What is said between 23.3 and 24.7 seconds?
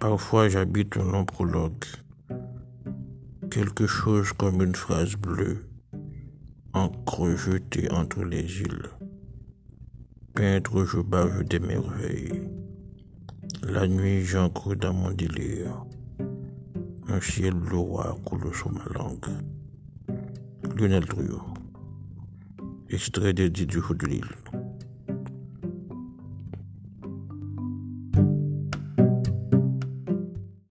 des du de l'île.